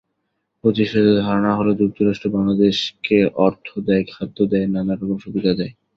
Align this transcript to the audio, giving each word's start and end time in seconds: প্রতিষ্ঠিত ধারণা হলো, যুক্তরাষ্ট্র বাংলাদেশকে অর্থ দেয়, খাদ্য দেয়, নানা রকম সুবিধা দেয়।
প্রতিষ্ঠিত 0.63 1.05
ধারণা 1.19 1.51
হলো, 1.55 1.71
যুক্তরাষ্ট্র 1.73 2.27
বাংলাদেশকে 2.29 3.17
অর্থ 3.39 3.67
দেয়, 3.79 4.03
খাদ্য 4.11 4.37
দেয়, 4.51 4.67
নানা 4.67 4.93
রকম 4.93 5.17
সুবিধা 5.17 5.51
দেয়। 5.53 5.73